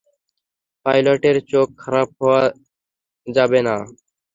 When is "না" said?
3.67-3.75